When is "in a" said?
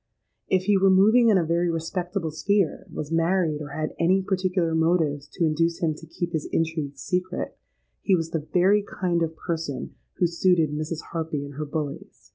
1.29-1.45